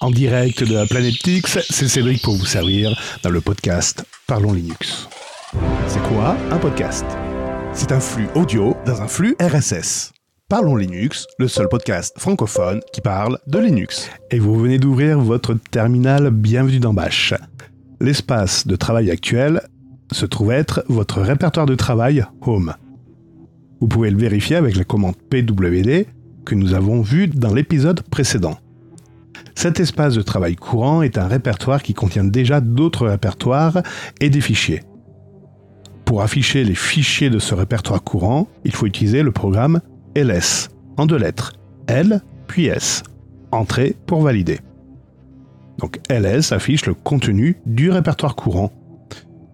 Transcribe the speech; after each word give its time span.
En 0.00 0.10
direct 0.10 0.62
de 0.62 0.74
la 0.74 0.84
planète 0.84 1.26
X, 1.26 1.58
c'est 1.70 1.88
Cédric 1.88 2.20
pour 2.20 2.36
vous 2.36 2.44
servir 2.44 2.94
dans 3.22 3.30
le 3.30 3.40
podcast 3.40 4.04
Parlons 4.26 4.52
Linux. 4.52 5.08
C'est 5.88 6.02
quoi 6.02 6.36
un 6.50 6.58
podcast? 6.58 7.06
C'est 7.72 7.92
un 7.92 8.00
flux 8.00 8.28
audio 8.34 8.76
dans 8.84 9.00
un 9.00 9.08
flux 9.08 9.34
RSS. 9.40 10.12
Parlons 10.50 10.76
Linux, 10.76 11.26
le 11.38 11.48
seul 11.48 11.68
podcast 11.68 12.14
francophone 12.18 12.80
qui 12.92 13.00
parle 13.00 13.38
de 13.46 13.58
Linux. 13.58 14.10
Et 14.30 14.38
vous 14.38 14.54
venez 14.58 14.78
d'ouvrir 14.78 15.18
votre 15.18 15.54
terminal 15.54 16.30
Bienvenue 16.30 16.78
dans 16.78 16.92
Bash. 16.92 17.32
L'espace 17.98 18.66
de 18.66 18.76
travail 18.76 19.10
actuel 19.10 19.62
se 20.12 20.26
trouve 20.26 20.52
être 20.52 20.84
votre 20.88 21.22
répertoire 21.22 21.66
de 21.66 21.74
travail 21.74 22.22
Home. 22.42 22.74
Vous 23.80 23.88
pouvez 23.88 24.10
le 24.10 24.18
vérifier 24.18 24.56
avec 24.56 24.76
la 24.76 24.84
commande 24.84 25.16
pwd 25.30 26.06
que 26.44 26.54
nous 26.54 26.74
avons 26.74 27.00
vu 27.00 27.28
dans 27.28 27.54
l'épisode 27.54 28.02
précédent. 28.02 28.58
Cet 29.56 29.80
espace 29.80 30.14
de 30.14 30.20
travail 30.20 30.54
courant 30.54 31.00
est 31.00 31.16
un 31.16 31.26
répertoire 31.26 31.82
qui 31.82 31.94
contient 31.94 32.24
déjà 32.24 32.60
d'autres 32.60 33.06
répertoires 33.06 33.82
et 34.20 34.28
des 34.28 34.42
fichiers. 34.42 34.82
Pour 36.04 36.20
afficher 36.20 36.62
les 36.62 36.74
fichiers 36.74 37.30
de 37.30 37.38
ce 37.38 37.54
répertoire 37.54 38.04
courant, 38.04 38.48
il 38.64 38.72
faut 38.72 38.86
utiliser 38.86 39.22
le 39.22 39.32
programme 39.32 39.80
ls, 40.14 40.68
en 40.98 41.06
deux 41.06 41.16
lettres, 41.16 41.54
L 41.88 42.20
puis 42.46 42.66
S, 42.66 43.02
entrée 43.50 43.96
pour 44.06 44.20
valider. 44.20 44.60
Donc 45.78 46.00
ls 46.10 46.52
affiche 46.52 46.84
le 46.84 46.92
contenu 46.92 47.56
du 47.64 47.90
répertoire 47.90 48.36
courant. 48.36 48.70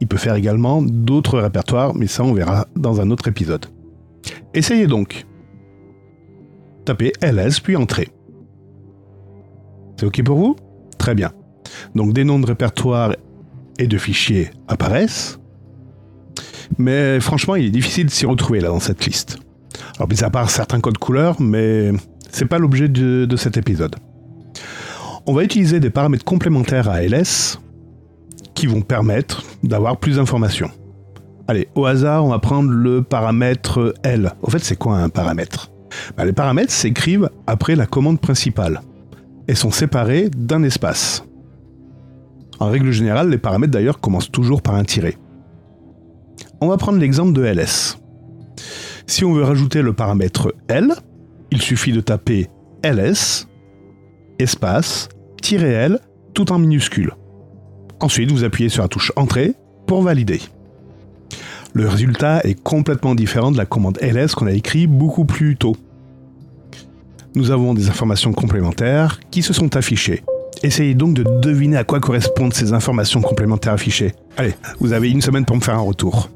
Il 0.00 0.08
peut 0.08 0.16
faire 0.16 0.34
également 0.34 0.82
d'autres 0.82 1.38
répertoires, 1.38 1.94
mais 1.94 2.08
ça 2.08 2.24
on 2.24 2.32
verra 2.32 2.66
dans 2.74 3.00
un 3.00 3.10
autre 3.12 3.28
épisode. 3.28 3.66
Essayez 4.52 4.88
donc. 4.88 5.26
Tapez 6.84 7.12
ls 7.22 7.60
puis 7.62 7.76
entrée. 7.76 8.08
C'est 10.02 10.06
OK 10.06 10.20
pour 10.24 10.36
vous? 10.36 10.56
Très 10.98 11.14
bien. 11.14 11.30
Donc 11.94 12.12
des 12.12 12.24
noms 12.24 12.40
de 12.40 12.46
répertoires 12.46 13.14
et 13.78 13.86
de 13.86 13.98
fichiers 13.98 14.50
apparaissent. 14.66 15.38
Mais 16.76 17.20
franchement, 17.20 17.54
il 17.54 17.66
est 17.66 17.70
difficile 17.70 18.06
de 18.06 18.10
s'y 18.10 18.26
retrouver 18.26 18.58
là 18.58 18.70
dans 18.70 18.80
cette 18.80 19.06
liste. 19.06 19.38
Alors, 19.94 20.08
mis 20.08 20.24
à 20.24 20.30
part 20.30 20.50
certains 20.50 20.80
codes 20.80 20.98
couleurs, 20.98 21.40
mais 21.40 21.92
c'est 22.32 22.46
pas 22.46 22.58
l'objet 22.58 22.88
de, 22.88 23.26
de, 23.26 23.36
cet 23.36 23.56
épisode. 23.56 23.94
On 25.24 25.34
va 25.34 25.44
utiliser 25.44 25.78
des 25.78 25.90
paramètres 25.90 26.24
complémentaires 26.24 26.88
à 26.88 27.04
ls 27.04 27.60
qui 28.54 28.66
vont 28.66 28.80
permettre 28.80 29.44
d'avoir 29.62 29.98
plus 29.98 30.16
d'informations. 30.16 30.72
Allez, 31.46 31.68
au 31.76 31.86
hasard, 31.86 32.24
on 32.24 32.30
va 32.30 32.40
prendre 32.40 32.72
le 32.72 33.04
paramètre 33.04 33.94
L. 34.02 34.32
Au 34.42 34.50
fait, 34.50 34.64
c'est 34.64 34.74
quoi 34.74 34.96
un 34.96 35.10
paramètre? 35.10 35.70
Ben, 36.16 36.24
Les 36.24 36.32
paramètres 36.32 36.72
s'écrivent 36.72 37.30
après 37.46 37.76
la 37.76 37.86
commande 37.86 38.20
principale 38.20 38.80
et 39.48 39.54
sont 39.54 39.70
séparés 39.70 40.30
d'un 40.30 40.62
espace. 40.62 41.24
En 42.60 42.70
règle 42.70 42.92
générale, 42.92 43.28
les 43.30 43.38
paramètres 43.38 43.72
d'ailleurs 43.72 44.00
commencent 44.00 44.30
toujours 44.30 44.62
par 44.62 44.74
un 44.74 44.84
tiret. 44.84 45.16
On 46.60 46.68
va 46.68 46.76
prendre 46.76 46.98
l'exemple 46.98 47.32
de 47.32 47.44
ls. 47.44 47.96
Si 49.06 49.24
on 49.24 49.32
veut 49.32 49.42
rajouter 49.42 49.82
le 49.82 49.92
paramètre 49.92 50.54
L, 50.68 50.94
il 51.50 51.60
suffit 51.60 51.92
de 51.92 52.00
taper 52.00 52.48
ls, 52.84 53.46
espace, 54.38 55.08
-l, 55.42 55.98
tout 56.34 56.52
en 56.52 56.58
minuscule. 56.58 57.12
Ensuite, 58.00 58.30
vous 58.30 58.44
appuyez 58.44 58.68
sur 58.68 58.82
la 58.82 58.88
touche 58.88 59.12
Entrée 59.16 59.54
pour 59.86 60.02
valider. 60.02 60.40
Le 61.74 61.88
résultat 61.88 62.40
est 62.44 62.60
complètement 62.60 63.14
différent 63.14 63.50
de 63.50 63.56
la 63.56 63.66
commande 63.66 63.98
ls 64.00 64.34
qu'on 64.34 64.46
a 64.46 64.52
écrit 64.52 64.86
beaucoup 64.86 65.24
plus 65.24 65.56
tôt 65.56 65.76
nous 67.34 67.50
avons 67.50 67.74
des 67.74 67.88
informations 67.88 68.32
complémentaires 68.32 69.20
qui 69.30 69.42
se 69.42 69.52
sont 69.52 69.76
affichées. 69.76 70.22
Essayez 70.62 70.94
donc 70.94 71.14
de 71.14 71.24
deviner 71.40 71.76
à 71.76 71.84
quoi 71.84 71.98
correspondent 72.00 72.54
ces 72.54 72.72
informations 72.72 73.20
complémentaires 73.20 73.72
affichées. 73.72 74.12
Allez, 74.36 74.54
vous 74.78 74.92
avez 74.92 75.10
une 75.10 75.20
semaine 75.20 75.44
pour 75.44 75.56
me 75.56 75.60
faire 75.60 75.74
un 75.74 75.80
retour. 75.80 76.28